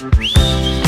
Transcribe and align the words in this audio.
Oops. 0.00 0.87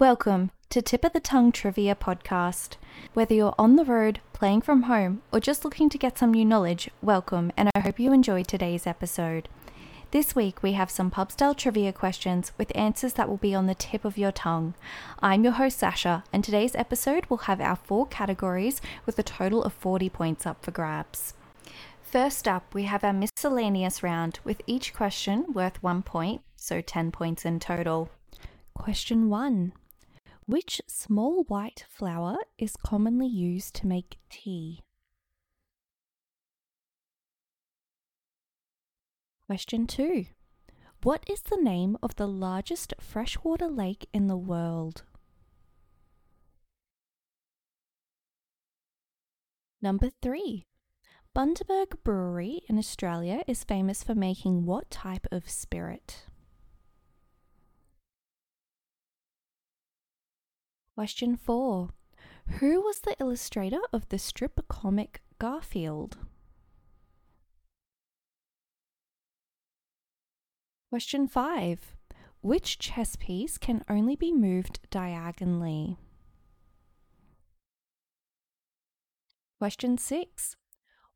Welcome 0.00 0.50
to 0.70 0.80
Tip 0.80 1.04
of 1.04 1.12
the 1.12 1.20
Tongue 1.20 1.52
Trivia 1.52 1.94
Podcast. 1.94 2.76
Whether 3.12 3.34
you're 3.34 3.54
on 3.58 3.76
the 3.76 3.84
road, 3.84 4.20
playing 4.32 4.62
from 4.62 4.84
home, 4.84 5.20
or 5.30 5.40
just 5.40 5.62
looking 5.62 5.90
to 5.90 5.98
get 5.98 6.16
some 6.16 6.32
new 6.32 6.42
knowledge, 6.46 6.88
welcome, 7.02 7.52
and 7.54 7.68
I 7.74 7.80
hope 7.80 8.00
you 8.00 8.10
enjoyed 8.10 8.48
today's 8.48 8.86
episode. 8.86 9.50
This 10.10 10.34
week 10.34 10.62
we 10.62 10.72
have 10.72 10.90
some 10.90 11.10
pub 11.10 11.30
style 11.30 11.54
trivia 11.54 11.92
questions 11.92 12.52
with 12.56 12.74
answers 12.74 13.12
that 13.12 13.28
will 13.28 13.36
be 13.36 13.54
on 13.54 13.66
the 13.66 13.74
tip 13.74 14.06
of 14.06 14.16
your 14.16 14.32
tongue. 14.32 14.72
I'm 15.18 15.44
your 15.44 15.52
host 15.52 15.78
Sasha, 15.78 16.24
and 16.32 16.42
today's 16.42 16.74
episode 16.74 17.26
will 17.26 17.44
have 17.44 17.60
our 17.60 17.76
four 17.76 18.06
categories 18.06 18.80
with 19.04 19.18
a 19.18 19.22
total 19.22 19.62
of 19.62 19.74
40 19.74 20.08
points 20.08 20.46
up 20.46 20.64
for 20.64 20.70
grabs. 20.70 21.34
First 22.00 22.48
up, 22.48 22.72
we 22.72 22.84
have 22.84 23.04
our 23.04 23.12
miscellaneous 23.12 24.02
round 24.02 24.40
with 24.44 24.62
each 24.66 24.94
question 24.94 25.52
worth 25.52 25.82
one 25.82 26.00
point, 26.00 26.40
so 26.56 26.80
10 26.80 27.12
points 27.12 27.44
in 27.44 27.60
total. 27.60 28.08
Question 28.72 29.28
1 29.28 29.74
which 30.50 30.80
small 30.88 31.44
white 31.44 31.84
flower 31.88 32.36
is 32.58 32.74
commonly 32.74 33.28
used 33.28 33.72
to 33.72 33.86
make 33.86 34.18
tea? 34.28 34.80
Question 39.46 39.86
2. 39.86 40.26
What 41.04 41.24
is 41.30 41.42
the 41.42 41.56
name 41.56 41.96
of 42.02 42.16
the 42.16 42.26
largest 42.26 42.94
freshwater 43.00 43.68
lake 43.68 44.08
in 44.12 44.26
the 44.26 44.36
world? 44.36 45.04
Number 49.80 50.10
3. 50.20 50.66
Bundaberg 51.32 52.02
Brewery 52.02 52.62
in 52.68 52.76
Australia 52.76 53.44
is 53.46 53.62
famous 53.62 54.02
for 54.02 54.16
making 54.16 54.66
what 54.66 54.90
type 54.90 55.28
of 55.30 55.48
spirit? 55.48 56.24
Question 61.00 61.34
4. 61.34 61.88
Who 62.58 62.82
was 62.82 63.00
the 63.00 63.16
illustrator 63.18 63.80
of 63.90 64.06
the 64.10 64.18
strip 64.18 64.60
comic 64.68 65.22
Garfield? 65.38 66.18
Question 70.90 71.26
5. 71.26 71.96
Which 72.42 72.78
chess 72.78 73.16
piece 73.16 73.56
can 73.56 73.82
only 73.88 74.14
be 74.14 74.30
moved 74.30 74.80
diagonally? 74.90 75.96
Question 79.58 79.96
6. 79.96 80.56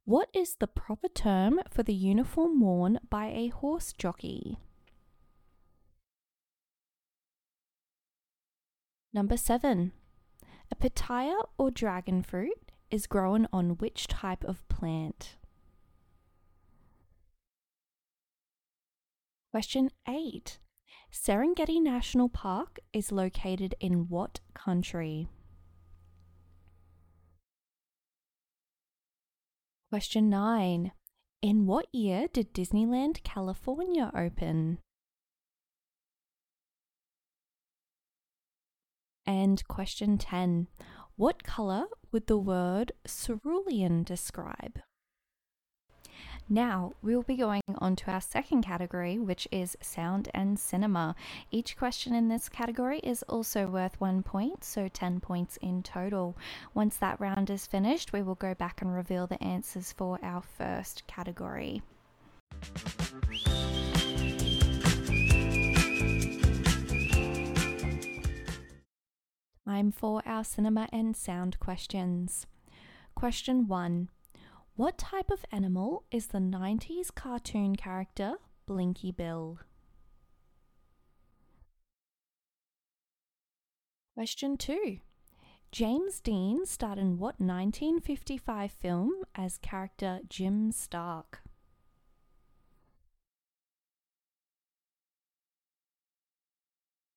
What 0.06 0.30
is 0.32 0.56
the 0.56 0.66
proper 0.66 1.08
term 1.08 1.60
for 1.68 1.82
the 1.82 1.92
uniform 1.92 2.58
worn 2.58 3.00
by 3.10 3.26
a 3.26 3.48
horse 3.48 3.92
jockey? 3.92 4.56
Number 9.14 9.36
seven. 9.36 9.92
A 10.72 10.74
pitaya 10.74 11.46
or 11.56 11.70
dragon 11.70 12.20
fruit 12.24 12.72
is 12.90 13.06
grown 13.06 13.46
on 13.52 13.78
which 13.78 14.08
type 14.08 14.42
of 14.42 14.68
plant? 14.68 15.36
Question 19.52 19.90
8. 20.08 20.58
Serengeti 21.12 21.80
National 21.80 22.28
Park 22.28 22.80
is 22.92 23.12
located 23.12 23.76
in 23.78 24.08
what 24.08 24.40
country? 24.52 25.28
Question 29.90 30.28
9. 30.28 30.90
In 31.40 31.66
what 31.66 31.86
year 31.92 32.26
did 32.32 32.52
Disneyland 32.52 33.22
California 33.22 34.10
open? 34.12 34.78
And 39.26 39.66
question 39.68 40.18
10 40.18 40.68
What 41.16 41.42
colour 41.42 41.84
would 42.12 42.26
the 42.26 42.38
word 42.38 42.92
cerulean 43.06 44.02
describe? 44.02 44.80
Now, 46.48 46.92
we 47.00 47.16
will 47.16 47.22
be 47.22 47.36
going 47.36 47.62
on 47.78 47.96
to 47.96 48.10
our 48.10 48.20
second 48.20 48.62
category, 48.62 49.18
which 49.18 49.48
is 49.50 49.78
sound 49.80 50.28
and 50.34 50.58
cinema. 50.58 51.16
Each 51.50 51.74
question 51.74 52.14
in 52.14 52.28
this 52.28 52.50
category 52.50 52.98
is 52.98 53.22
also 53.24 53.66
worth 53.66 53.98
one 53.98 54.22
point, 54.22 54.62
so 54.62 54.88
10 54.88 55.20
points 55.20 55.56
in 55.62 55.82
total. 55.82 56.36
Once 56.74 56.98
that 56.98 57.18
round 57.18 57.48
is 57.48 57.66
finished, 57.66 58.12
we 58.12 58.22
will 58.22 58.34
go 58.34 58.52
back 58.52 58.82
and 58.82 58.94
reveal 58.94 59.26
the 59.26 59.42
answers 59.42 59.92
for 59.92 60.18
our 60.22 60.42
first 60.42 61.06
category. 61.06 61.80
Time 69.66 69.90
for 69.90 70.22
our 70.26 70.44
cinema 70.44 70.90
and 70.92 71.16
sound 71.16 71.58
questions. 71.58 72.46
Question 73.14 73.66
1. 73.66 74.10
What 74.76 74.98
type 74.98 75.30
of 75.30 75.46
animal 75.50 76.04
is 76.10 76.26
the 76.26 76.38
90s 76.38 77.14
cartoon 77.14 77.74
character 77.74 78.34
Blinky 78.66 79.10
Bill? 79.10 79.60
Question 84.14 84.58
2. 84.58 84.98
James 85.72 86.20
Dean 86.20 86.66
starred 86.66 86.98
in 86.98 87.18
what 87.18 87.40
1955 87.40 88.70
film 88.70 89.12
as 89.34 89.56
character 89.56 90.20
Jim 90.28 90.72
Stark? 90.72 91.40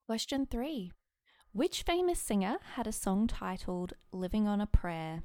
Question 0.07 0.45
3. 0.45 0.93
Which 1.57 1.81
famous 1.81 2.19
singer 2.19 2.59
had 2.75 2.85
a 2.85 2.91
song 2.91 3.25
titled 3.25 3.93
Living 4.11 4.47
on 4.47 4.61
a 4.61 4.67
Prayer? 4.67 5.23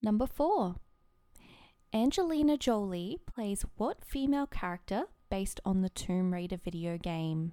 Number 0.00 0.28
4. 0.28 0.76
Angelina 1.92 2.56
Jolie 2.56 3.18
plays 3.26 3.64
what 3.74 4.04
female 4.04 4.46
character 4.46 5.06
based 5.28 5.58
on 5.64 5.82
the 5.82 5.88
Tomb 5.88 6.32
Raider 6.32 6.56
video 6.56 6.96
game? 6.98 7.50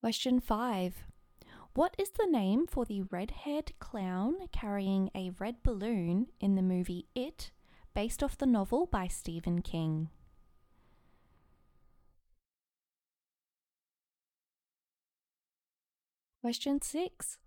Question 0.00 0.40
5. 0.40 1.04
What 1.74 1.94
is 1.96 2.10
the 2.10 2.26
name 2.26 2.66
for 2.66 2.84
the 2.84 3.02
red 3.12 3.30
haired 3.30 3.78
clown 3.78 4.48
carrying 4.50 5.08
a 5.14 5.30
red 5.38 5.62
balloon 5.62 6.26
in 6.40 6.56
the 6.56 6.62
movie 6.62 7.06
It 7.14 7.52
based 7.94 8.22
off 8.22 8.36
the 8.36 8.46
novel 8.46 8.86
by 8.86 9.06
Stephen 9.06 9.62
King. 9.62 10.08
Question 16.40 16.82
6. 16.82 17.38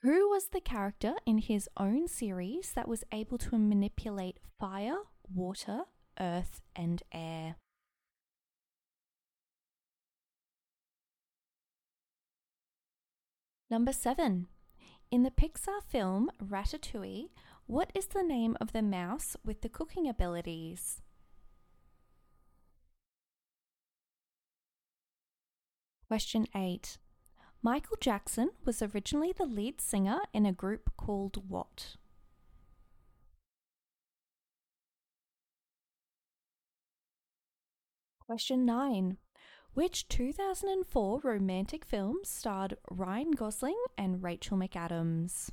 Who 0.00 0.28
was 0.28 0.48
the 0.48 0.60
character 0.60 1.14
in 1.24 1.38
his 1.38 1.68
own 1.76 2.08
series 2.08 2.72
that 2.72 2.88
was 2.88 3.04
able 3.12 3.38
to 3.38 3.56
manipulate 3.56 4.38
fire, 4.58 4.96
water, 5.32 5.82
earth, 6.20 6.60
and 6.76 7.02
air? 7.12 7.56
Number 13.70 13.92
7. 13.94 14.48
In 15.10 15.22
the 15.22 15.30
Pixar 15.30 15.82
film 15.88 16.30
Ratatouille, 16.42 17.30
what 17.66 17.90
is 17.94 18.06
the 18.06 18.22
name 18.22 18.56
of 18.60 18.72
the 18.72 18.82
mouse 18.82 19.36
with 19.44 19.62
the 19.62 19.68
cooking 19.68 20.08
abilities? 20.08 21.00
Question 26.08 26.46
8. 26.54 26.98
Michael 27.62 27.96
Jackson 28.00 28.50
was 28.64 28.82
originally 28.82 29.32
the 29.32 29.46
lead 29.46 29.80
singer 29.80 30.18
in 30.34 30.44
a 30.44 30.52
group 30.52 30.90
called 30.96 31.48
what? 31.48 31.96
Question 38.26 38.66
9. 38.66 39.16
Which 39.74 40.06
2004 40.08 41.20
romantic 41.22 41.84
film 41.84 42.18
starred 42.24 42.76
Ryan 42.90 43.30
Gosling 43.30 43.82
and 43.96 44.22
Rachel 44.22 44.58
McAdams? 44.58 45.50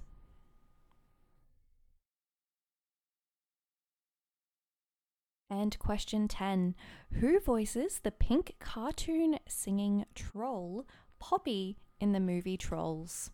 And 5.50 5.78
question 5.80 6.28
10 6.28 6.76
Who 7.14 7.40
voices 7.40 8.00
the 8.04 8.12
pink 8.12 8.56
cartoon 8.60 9.40
singing 9.48 10.06
troll 10.14 10.86
Poppy 11.18 11.78
in 12.00 12.12
the 12.12 12.20
movie 12.20 12.56
Trolls? 12.56 13.32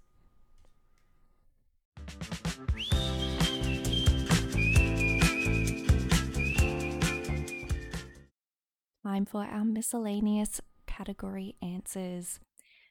Time 9.03 9.25
for 9.25 9.43
our 9.43 9.65
miscellaneous 9.65 10.61
category 10.87 11.55
answers. 11.61 12.39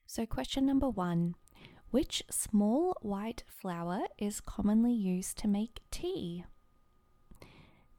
So, 0.06 0.26
question 0.26 0.66
number 0.66 0.88
one 0.88 1.34
Which 1.90 2.22
small 2.30 2.94
white 3.00 3.42
flower 3.46 4.00
is 4.18 4.42
commonly 4.42 4.92
used 4.92 5.38
to 5.38 5.48
make 5.48 5.80
tea? 5.90 6.44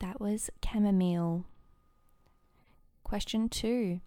That 0.05 0.21
was 0.21 0.51
chamomile. 0.63 1.45
Question 3.03 3.49
two 3.49 4.01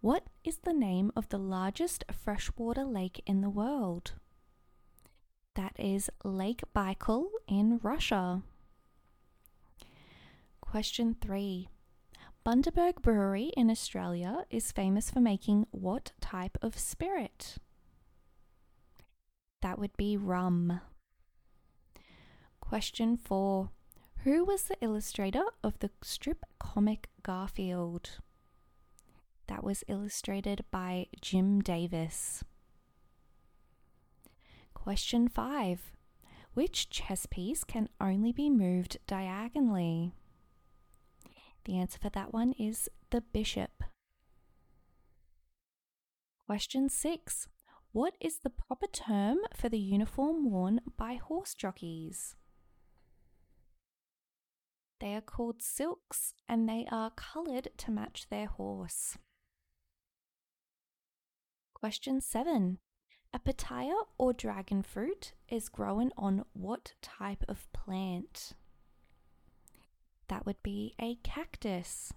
What 0.00 0.22
is 0.44 0.60
the 0.60 0.72
name 0.72 1.12
of 1.14 1.28
the 1.28 1.36
largest 1.36 2.04
freshwater 2.10 2.84
lake 2.86 3.22
in 3.26 3.42
the 3.42 3.50
world? 3.50 4.14
That 5.54 5.76
is 5.78 6.08
Lake 6.24 6.62
Baikal 6.74 7.26
in 7.46 7.80
Russia. 7.82 8.44
Question 10.62 11.14
three 11.20 11.68
Bundaberg 12.42 13.02
Brewery 13.02 13.52
in 13.58 13.70
Australia 13.70 14.46
is 14.48 14.72
famous 14.72 15.10
for 15.10 15.20
making 15.20 15.66
what 15.70 16.12
type 16.18 16.56
of 16.62 16.78
spirit? 16.78 17.58
That 19.60 19.78
would 19.78 19.94
be 19.98 20.16
rum. 20.16 20.80
Question 22.58 23.18
4. 23.18 23.68
Who 24.26 24.44
was 24.44 24.64
the 24.64 24.76
illustrator 24.80 25.44
of 25.62 25.78
the 25.78 25.88
strip 26.02 26.44
comic 26.58 27.08
Garfield? 27.22 28.18
That 29.46 29.62
was 29.62 29.84
illustrated 29.86 30.64
by 30.72 31.06
Jim 31.20 31.60
Davis. 31.60 32.42
Question 34.74 35.28
5. 35.28 35.92
Which 36.54 36.90
chess 36.90 37.26
piece 37.26 37.62
can 37.62 37.88
only 38.00 38.32
be 38.32 38.50
moved 38.50 38.96
diagonally? 39.06 40.10
The 41.64 41.78
answer 41.78 42.00
for 42.02 42.10
that 42.10 42.32
one 42.32 42.52
is 42.58 42.88
the 43.10 43.20
bishop. 43.20 43.84
Question 46.46 46.88
6. 46.88 47.46
What 47.92 48.14
is 48.20 48.38
the 48.38 48.50
proper 48.50 48.88
term 48.88 49.38
for 49.54 49.68
the 49.68 49.78
uniform 49.78 50.50
worn 50.50 50.80
by 50.96 51.14
horse 51.14 51.54
jockeys? 51.54 52.34
They 55.00 55.14
are 55.14 55.20
called 55.20 55.62
silks 55.62 56.32
and 56.48 56.68
they 56.68 56.86
are 56.90 57.10
coloured 57.10 57.68
to 57.76 57.90
match 57.90 58.26
their 58.30 58.46
horse. 58.46 59.18
Question 61.74 62.20
7. 62.20 62.78
A 63.34 63.38
pitaya 63.38 63.94
or 64.16 64.32
dragon 64.32 64.82
fruit 64.82 65.32
is 65.48 65.68
grown 65.68 66.10
on 66.16 66.44
what 66.54 66.94
type 67.02 67.44
of 67.48 67.70
plant? 67.72 68.52
That 70.28 70.46
would 70.46 70.62
be 70.62 70.94
a 70.98 71.16
cactus. 71.16 72.12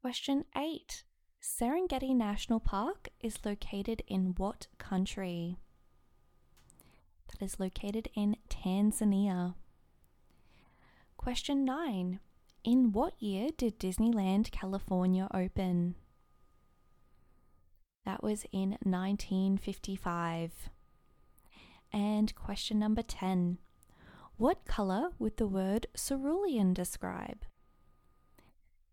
Question 0.00 0.44
8. 0.56 1.02
Serengeti 1.42 2.14
National 2.14 2.60
Park 2.60 3.08
is 3.20 3.44
located 3.44 4.02
in 4.06 4.34
what 4.36 4.68
country? 4.78 5.56
That 7.28 7.44
is 7.44 7.58
located 7.58 8.08
in 8.14 8.36
Tanzania. 8.48 9.54
Question 11.20 11.66
9. 11.66 12.18
In 12.64 12.92
what 12.92 13.12
year 13.22 13.50
did 13.54 13.78
Disneyland 13.78 14.50
California 14.50 15.28
open? 15.34 15.96
That 18.06 18.22
was 18.22 18.46
in 18.52 18.78
1955. 18.84 20.70
And 21.92 22.34
question 22.34 22.78
number 22.78 23.02
10. 23.02 23.58
What 24.38 24.64
colour 24.64 25.10
would 25.18 25.36
the 25.36 25.46
word 25.46 25.88
cerulean 25.94 26.72
describe? 26.72 27.44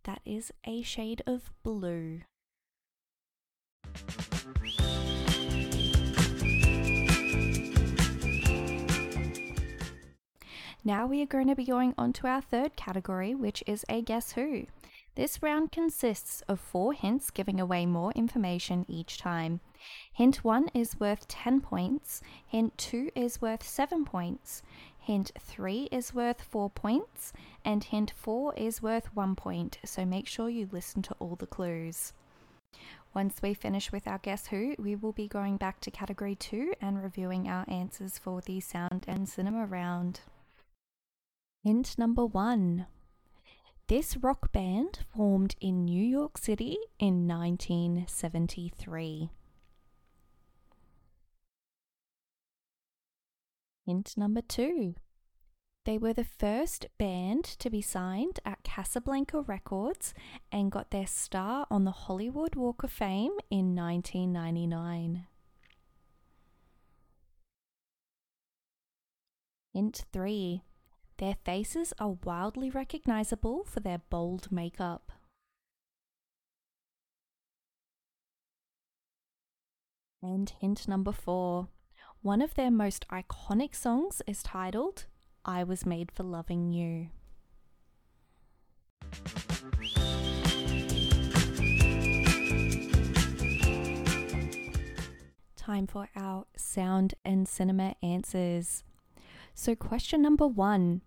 That 0.03 0.19
is 0.25 0.51
a 0.65 0.81
shade 0.81 1.21
of 1.25 1.53
blue. 1.63 2.23
Now 10.87 11.05
we 11.05 11.21
are 11.21 11.25
going 11.25 11.47
to 11.47 11.55
be 11.55 11.65
going 11.65 11.93
on 11.97 12.13
to 12.13 12.27
our 12.27 12.39
third 12.39 12.77
category, 12.77 13.35
which 13.35 13.61
is 13.67 13.83
a 13.89 14.01
Guess 14.01 14.31
Who. 14.31 14.67
This 15.15 15.43
round 15.43 15.69
consists 15.69 16.43
of 16.47 16.61
four 16.61 16.93
hints 16.93 17.29
giving 17.29 17.59
away 17.59 17.85
more 17.85 18.13
information 18.13 18.85
each 18.87 19.17
time. 19.17 19.59
Hint 20.13 20.45
1 20.45 20.69
is 20.73 20.97
worth 20.97 21.27
10 21.27 21.59
points, 21.59 22.21
hint 22.47 22.77
2 22.77 23.09
is 23.15 23.41
worth 23.41 23.63
7 23.63 24.05
points, 24.05 24.63
Hint 24.97 25.33
3 25.37 25.89
is 25.91 26.13
worth 26.13 26.41
4 26.41 26.69
points, 26.69 27.33
and 27.65 27.83
hint 27.83 28.13
4 28.15 28.53
is 28.55 28.81
worth 28.81 29.13
1 29.13 29.35
point, 29.35 29.79
so 29.83 30.05
make 30.05 30.25
sure 30.25 30.47
you 30.47 30.69
listen 30.71 31.01
to 31.01 31.15
all 31.19 31.35
the 31.35 31.47
clues. 31.47 32.13
Once 33.13 33.41
we 33.41 33.53
finish 33.53 33.91
with 33.91 34.07
our 34.07 34.19
Guess 34.19 34.47
Who, 34.47 34.73
we 34.79 34.95
will 34.95 35.11
be 35.11 35.27
going 35.27 35.57
back 35.57 35.81
to 35.81 35.91
category 35.91 36.35
2 36.35 36.75
and 36.79 37.03
reviewing 37.03 37.49
our 37.49 37.65
answers 37.67 38.17
for 38.17 38.39
the 38.39 38.61
sound 38.61 39.03
and 39.05 39.27
cinema 39.27 39.65
round. 39.65 40.21
Hint 41.67 41.97
number 41.97 42.25
1 42.25 42.87
This 43.87 44.15
rock 44.15 44.53
band 44.53 44.99
formed 45.13 45.57
in 45.59 45.83
New 45.83 46.01
York 46.01 46.37
City 46.37 46.77
in 46.97 47.27
1973. 47.27 49.29
Hint 53.85 54.13
number 54.15 54.39
two. 54.39 54.95
They 55.83 55.97
were 55.97 56.13
the 56.13 56.23
first 56.23 56.85
band 56.97 57.43
to 57.43 57.69
be 57.69 57.81
signed 57.81 58.39
at 58.45 58.63
Casablanca 58.63 59.41
Records 59.41 60.13
and 60.49 60.71
got 60.71 60.91
their 60.91 61.05
star 61.05 61.67
on 61.69 61.83
the 61.83 61.91
Hollywood 61.91 62.55
Walk 62.55 62.83
of 62.83 62.93
Fame 62.93 63.33
in 63.51 63.75
1999. 63.75 65.27
Hint 69.73 70.05
3. 70.13 70.63
Their 71.17 71.35
faces 71.43 71.93
are 71.97 72.17
wildly 72.23 72.69
recognizable 72.69 73.63
for 73.65 73.79
their 73.79 74.01
bold 74.09 74.51
makeup. 74.51 75.11
And 80.21 80.51
hint 80.61 80.87
number 80.87 81.11
4. 81.11 81.69
One 82.21 82.41
of 82.41 82.53
their 82.53 82.69
most 82.69 83.07
iconic 83.07 83.73
songs 83.73 84.21
is 84.27 84.43
titled 84.43 85.05
I 85.43 85.63
Was 85.63 85.87
Made 85.87 86.11
for 86.11 86.21
Loving 86.21 86.71
You. 86.71 87.07
Time 95.55 95.87
for 95.87 96.09
our 96.15 96.45
sound 96.55 97.15
and 97.25 97.47
cinema 97.47 97.95
answers. 98.03 98.83
So, 99.55 99.75
question 99.75 100.21
number 100.21 100.45
one 100.45 101.01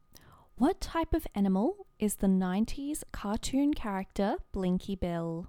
What 0.61 0.79
type 0.83 1.15
of 1.15 1.27
animal 1.35 1.87
is 1.99 2.17
the 2.17 2.27
90s 2.27 3.03
cartoon 3.13 3.73
character 3.73 4.37
Blinky 4.53 4.95
Bill? 4.95 5.47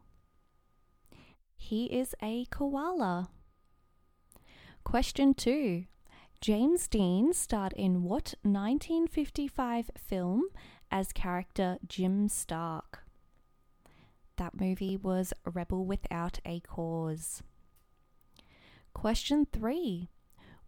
He 1.57 1.87
is 1.87 2.15
a 2.23 2.45
koala. 2.45 3.27
Question 4.85 5.33
2. 5.33 5.83
James 6.39 6.87
Dean 6.87 7.33
starred 7.33 7.73
in 7.73 8.03
what 8.03 8.35
1955 8.43 9.91
film 9.97 10.45
as 10.89 11.11
character 11.11 11.77
Jim 11.85 12.29
Stark? 12.29 13.03
That 14.37 14.61
movie 14.61 14.95
was 14.95 15.33
Rebel 15.43 15.83
Without 15.85 16.39
a 16.45 16.61
Cause. 16.61 17.43
Question 18.93 19.45
3. 19.51 20.07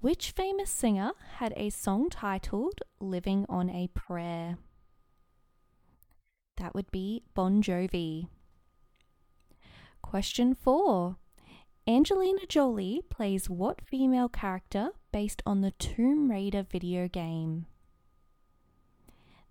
Which 0.04 0.32
famous 0.32 0.70
singer 0.70 1.14
had 1.36 1.54
a 1.56 1.70
song 1.70 2.10
titled 2.10 2.82
Living 3.00 3.46
on 3.48 3.70
a 3.70 3.88
Prayer? 3.94 4.58
That 6.58 6.76
would 6.76 6.92
be 6.92 7.24
Bon 7.34 7.64
Jovi. 7.64 8.28
Question 10.02 10.56
4. 10.56 11.16
Angelina 11.88 12.46
Jolie 12.50 13.00
plays 13.10 13.50
what 13.50 13.80
female 13.80 14.28
character 14.28 14.90
based 15.14 15.42
on 15.46 15.62
the 15.62 15.72
Tomb 15.72 16.30
Raider 16.30 16.64
video 16.70 17.08
game? 17.08 17.68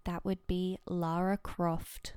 That 0.05 0.23
would 0.23 0.47
be 0.47 0.77
Lara 0.87 1.39
Croft. 1.39 2.13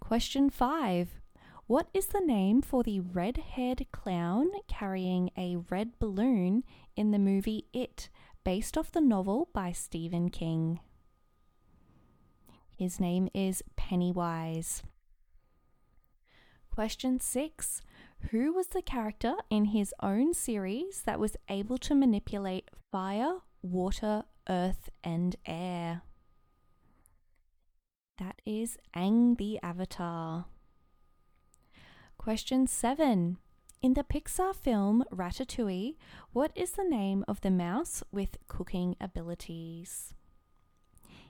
Question 0.00 0.50
5. 0.50 1.21
What 1.66 1.88
is 1.94 2.06
the 2.06 2.20
name 2.20 2.60
for 2.60 2.82
the 2.82 3.00
red 3.00 3.36
haired 3.36 3.86
clown 3.92 4.50
carrying 4.68 5.30
a 5.36 5.56
red 5.70 5.98
balloon 5.98 6.64
in 6.96 7.12
the 7.12 7.18
movie 7.18 7.66
It, 7.72 8.10
based 8.44 8.76
off 8.76 8.90
the 8.90 9.00
novel 9.00 9.48
by 9.52 9.70
Stephen 9.72 10.28
King? 10.28 10.80
His 12.76 12.98
name 12.98 13.28
is 13.32 13.62
Pennywise. 13.76 14.82
Question 16.74 17.20
six 17.20 17.80
Who 18.30 18.52
was 18.52 18.68
the 18.68 18.82
character 18.82 19.36
in 19.48 19.66
his 19.66 19.94
own 20.02 20.34
series 20.34 21.02
that 21.02 21.20
was 21.20 21.36
able 21.48 21.78
to 21.78 21.94
manipulate 21.94 22.70
fire, 22.90 23.38
water, 23.62 24.24
earth, 24.48 24.90
and 25.04 25.36
air? 25.46 26.02
That 28.18 28.42
is 28.44 28.78
Aang 28.96 29.38
the 29.38 29.60
Avatar. 29.62 30.46
Question 32.22 32.68
7. 32.68 33.38
In 33.82 33.94
the 33.94 34.04
Pixar 34.04 34.54
film 34.54 35.02
Ratatouille, 35.12 35.96
what 36.32 36.52
is 36.54 36.70
the 36.70 36.84
name 36.84 37.24
of 37.26 37.40
the 37.40 37.50
mouse 37.50 38.04
with 38.12 38.38
cooking 38.46 38.94
abilities? 39.00 40.14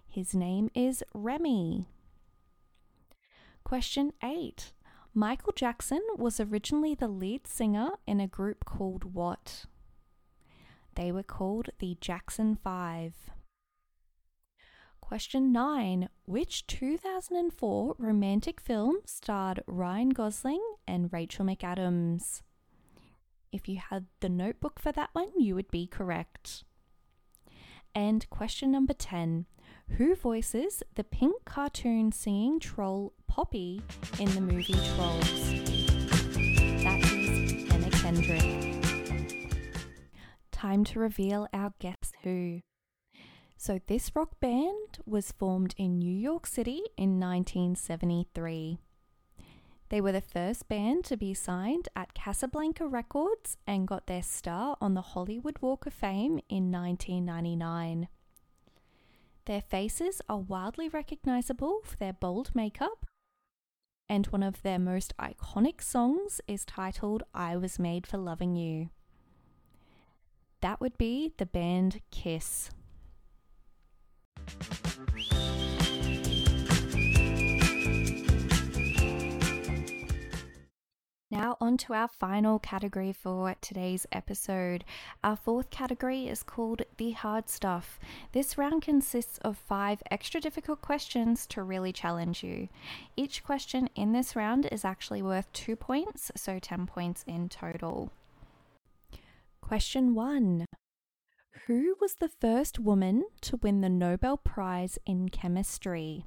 His 0.07 0.35
name 0.35 0.69
is 0.75 1.03
Remy. 1.15 1.87
Question 3.65 4.13
8. 4.23 4.75
Michael 5.15 5.55
Jackson 5.57 6.03
was 6.19 6.39
originally 6.39 6.95
the 6.95 7.09
lead 7.09 7.47
singer 7.47 7.93
in 8.07 8.21
a 8.21 8.29
group 8.29 8.67
called 8.67 9.15
what? 9.15 9.65
They 10.95 11.11
were 11.11 11.23
called 11.23 11.71
the 11.79 11.97
Jackson 12.03 12.55
Five. 12.63 13.15
Question 15.13 15.53
9. 15.53 16.09
Which 16.25 16.67
2004 16.69 17.97
romantic 17.99 18.59
film 18.59 18.97
starred 19.05 19.63
Ryan 19.67 20.09
Gosling 20.09 20.63
and 20.89 21.13
Rachel 21.13 21.45
McAdams? 21.45 22.41
If 23.53 23.69
you 23.69 23.77
had 23.77 24.07
the 24.21 24.31
notebook 24.31 24.79
for 24.81 24.91
that 24.93 25.11
one, 25.13 25.39
you 25.39 25.55
would 25.55 25.71
be 25.71 25.87
correct. 25.87 26.65
And 27.95 28.27
question 28.31 28.73
number 28.73 28.95
10. 28.95 29.45
Who 29.99 30.15
voices 30.15 30.83
the 30.95 31.05
pink 31.05 31.45
cartoon 31.45 32.11
singing 32.13 32.59
troll 32.59 33.13
Poppy 33.29 33.83
in 34.19 34.35
the 34.35 34.41
movie 34.41 34.73
Trolls? 34.95 35.51
That 36.85 37.01
is 37.13 37.71
Anna 37.71 37.91
Kendrick. 37.91 38.83
Time 40.51 40.85
to 40.85 40.99
reveal 40.99 41.49
our 41.53 41.75
Guess 41.81 42.15
Who. 42.23 42.63
So, 43.65 43.79
this 43.87 44.11
rock 44.17 44.41
band 44.41 44.99
was 45.07 45.31
formed 45.31 45.77
in 45.79 45.97
New 45.97 46.13
York 46.13 46.49
City 46.49 46.83
in 46.97 47.21
1973. 47.21 48.81
They 49.89 50.01
were 50.01 50.11
the 50.11 50.21
first 50.21 50.67
band 50.67 51.05
to 51.05 51.17
be 51.17 51.33
signed 51.33 51.89
at 51.95 52.13
Casablanca 52.13 52.89
Records 52.89 53.57
and 53.65 53.87
got 53.87 54.09
their 54.09 54.25
star 54.25 54.77
on 54.81 54.95
the 54.95 55.01
Hollywood 55.01 55.59
Walk 55.61 55.87
of 55.87 55.95
Fame 55.95 56.41
in 56.49 56.73
1999. 56.73 58.09
Their 59.45 59.63
faces 59.63 60.21
are 60.29 60.39
wildly 60.39 60.89
recognizable 60.89 61.83
for 61.85 61.97
their 61.99 62.15
bold 62.15 62.51
makeup, 62.57 63.07
and 64.09 64.27
one 64.27 64.43
of 64.43 64.63
their 64.63 64.81
most 64.81 65.17
iconic 65.19 65.81
songs 65.81 66.41
is 66.49 66.65
titled 66.65 67.23
I 67.33 67.57
Was 67.57 67.79
Made 67.79 68.09
for 68.09 68.19
Loving 68.19 68.57
You. 68.57 68.91
That 70.63 70.81
would 70.81 70.99
be 70.99 71.33
the 71.39 71.47
band 71.47 72.01
Kiss. 72.11 72.71
Now, 81.33 81.57
on 81.63 81.79
to 81.79 81.95
our 81.95 82.09
final 82.09 82.59
category 82.59 83.11
for 83.11 83.55
today's 83.63 84.07
episode. 84.13 84.85
Our 85.25 85.35
fourth 85.35 85.71
category 85.71 86.29
is 86.29 86.43
called 86.43 86.83
The 86.99 87.13
Hard 87.13 87.49
Stuff. 87.49 87.99
This 88.33 88.59
round 88.59 88.83
consists 88.83 89.39
of 89.39 89.57
five 89.57 90.03
extra 90.11 90.43
difficult 90.43 90.83
questions 90.83 91.47
to 91.47 91.63
really 91.63 91.91
challenge 91.91 92.45
you. 92.45 92.69
Each 93.17 93.43
question 93.43 93.89
in 93.95 94.13
this 94.13 94.37
round 94.37 94.69
is 94.71 94.85
actually 94.85 95.23
worth 95.23 95.51
two 95.55 95.75
points, 95.75 96.31
so 96.37 96.59
10 96.59 96.87
points 96.87 97.25
in 97.27 97.49
total. 97.49 98.13
Question 99.63 100.15
one 100.15 100.67
who 101.67 101.97
was 102.01 102.15
the 102.15 102.29
first 102.29 102.79
woman 102.79 103.25
to 103.43 103.57
win 103.57 103.81
the 103.81 103.89
Nobel 103.89 104.37
Prize 104.37 104.99
in 105.07 105.29
Chemistry? 105.29 106.25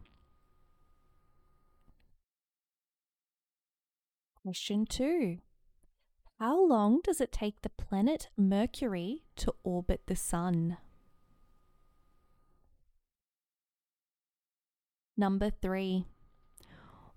Question 4.43 4.85
2. 4.85 5.39
How 6.39 6.63
long 6.63 6.99
does 7.03 7.19
it 7.19 7.31
take 7.31 7.61
the 7.61 7.69
planet 7.69 8.29
Mercury 8.37 9.23
to 9.37 9.53
orbit 9.63 10.01
the 10.05 10.15
Sun? 10.15 10.77
Number 15.17 15.49
3. 15.49 16.05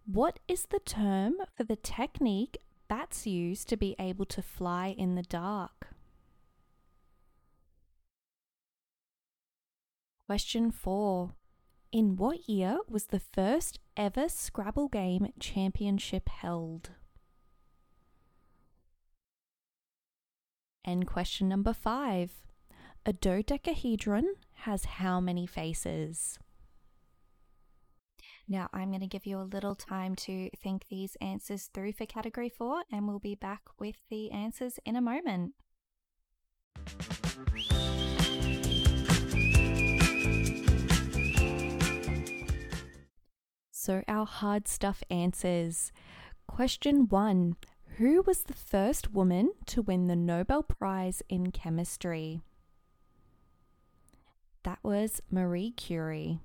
What 0.06 0.38
is 0.48 0.66
the 0.70 0.78
term 0.78 1.34
for 1.54 1.64
the 1.64 1.76
technique 1.76 2.58
bats 2.88 3.26
use 3.26 3.64
to 3.66 3.76
be 3.76 3.94
able 3.98 4.24
to 4.26 4.40
fly 4.40 4.94
in 4.96 5.16
the 5.16 5.22
dark? 5.22 5.88
Question 10.28 10.70
4. 10.70 11.32
In 11.90 12.16
what 12.16 12.50
year 12.50 12.80
was 12.86 13.06
the 13.06 13.18
first 13.18 13.78
ever 13.96 14.28
Scrabble 14.28 14.88
game 14.88 15.28
championship 15.40 16.28
held? 16.28 16.90
And 20.84 21.06
question 21.06 21.48
number 21.48 21.72
5. 21.72 22.30
A 23.06 23.12
dodecahedron 23.14 24.34
has 24.64 24.84
how 24.84 25.18
many 25.18 25.46
faces? 25.46 26.38
Now, 28.46 28.68
I'm 28.74 28.90
going 28.90 29.00
to 29.00 29.06
give 29.06 29.24
you 29.24 29.40
a 29.40 29.48
little 29.50 29.74
time 29.74 30.14
to 30.16 30.50
think 30.62 30.88
these 30.90 31.16
answers 31.22 31.70
through 31.72 31.94
for 31.94 32.04
category 32.04 32.50
4, 32.50 32.82
and 32.92 33.08
we'll 33.08 33.18
be 33.18 33.34
back 33.34 33.62
with 33.80 33.96
the 34.10 34.30
answers 34.30 34.78
in 34.84 34.94
a 34.94 35.00
moment. 35.00 35.54
So, 43.88 44.02
our 44.06 44.26
hard 44.26 44.68
stuff 44.68 45.02
answers. 45.08 45.92
Question 46.46 47.08
one 47.08 47.56
Who 47.96 48.22
was 48.26 48.42
the 48.42 48.52
first 48.52 49.14
woman 49.14 49.52
to 49.64 49.80
win 49.80 50.08
the 50.08 50.14
Nobel 50.14 50.62
Prize 50.62 51.22
in 51.30 51.52
Chemistry? 51.52 52.42
That 54.64 54.78
was 54.82 55.22
Marie 55.30 55.70
Curie. 55.70 56.38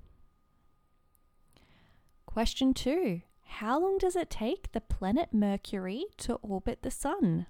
Question 2.24 2.72
two 2.72 3.20
How 3.42 3.78
long 3.78 3.98
does 3.98 4.16
it 4.16 4.30
take 4.30 4.72
the 4.72 4.80
planet 4.80 5.28
Mercury 5.30 6.06
to 6.20 6.36
orbit 6.36 6.78
the 6.80 6.90
Sun? 6.90 7.44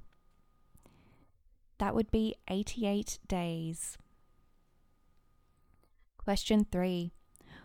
That 1.79 1.95
would 1.95 2.11
be 2.11 2.35
88 2.51 3.21
days. 3.29 3.97
Question 6.19 6.67
three 6.73 7.13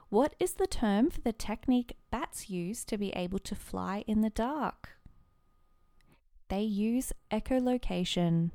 what 0.10 0.36
is 0.40 0.54
the 0.54 0.68
term 0.68 1.10
for 1.10 1.22
the 1.22 1.34
technique 1.34 1.96
bats 2.10 2.50
use 2.50 2.84
to 2.86 2.98
be 2.98 3.12
able 3.12 3.40
to 3.40 3.56
fly 3.56 4.04
in 4.08 4.22
the 4.22 4.30
dark? 4.30 4.92
They 6.50 6.64
use 6.64 7.14
echolocation. 7.32 8.50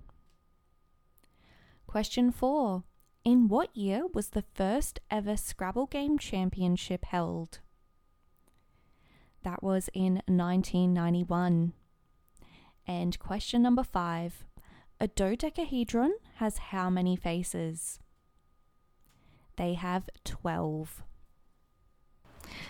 Question 1.87 2.32
4. 2.32 2.82
In 3.25 3.46
what 3.46 3.75
year 3.76 4.04
was 4.12 4.30
the 4.30 4.44
first 4.54 4.99
ever 5.11 5.37
Scrabble 5.37 5.87
Game 5.87 6.18
Championship 6.18 7.04
held? 7.04 7.61
That 9.44 9.62
was 9.62 9.88
in 9.94 10.23
1991. 10.26 11.73
And 12.87 13.18
question 13.18 13.62
number 13.62 13.84
5. 13.84 14.44
A 15.00 15.06
dodecahedron 15.08 16.16
has 16.37 16.58
how 16.58 16.90
many 16.90 17.14
faces? 17.14 18.00
They 19.56 19.75
have 19.75 20.11
12. 20.25 21.04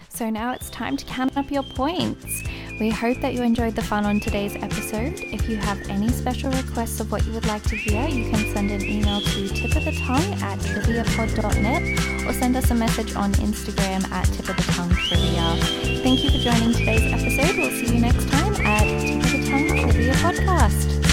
So 0.08 0.30
now 0.30 0.52
it's 0.52 0.70
time 0.70 0.96
to 0.96 1.04
count 1.06 1.36
up 1.36 1.50
your 1.50 1.64
points. 1.64 2.44
We 2.78 2.88
hope 2.88 3.20
that 3.20 3.34
you 3.34 3.42
enjoyed 3.42 3.74
the 3.74 3.82
fun 3.82 4.04
on 4.04 4.20
today's 4.20 4.54
episode. 4.54 5.20
If 5.20 5.48
you 5.48 5.56
have 5.56 5.80
any 5.88 6.08
special 6.08 6.52
requests 6.52 7.00
of 7.00 7.10
what 7.10 7.26
you 7.26 7.32
would 7.32 7.46
like 7.46 7.64
to 7.64 7.76
hear, 7.76 8.06
you 8.08 8.30
can 8.30 8.54
send 8.54 8.70
an 8.70 8.82
email 8.82 9.20
to 9.20 9.48
tipofthetongue 9.48 10.40
at 10.40 10.58
triviapod.net 10.60 12.26
or 12.26 12.32
send 12.32 12.56
us 12.56 12.70
a 12.70 12.74
message 12.74 13.16
on 13.16 13.32
Instagram 13.34 14.08
at 14.12 14.26
tipofthetonguetrivia. 14.28 16.02
Thank 16.02 16.22
you 16.22 16.30
for 16.30 16.38
joining 16.38 16.72
today's 16.72 17.12
episode. 17.12 17.56
We'll 17.56 17.70
see 17.70 17.94
you 17.94 18.00
next 18.00 18.28
time 18.28 18.54
at 18.66 19.00
Tip 19.00 19.16
of 19.16 19.32
the 19.32 19.50
Tongue 19.50 19.90
Trivia 19.90 20.14
Podcast. 20.14 21.03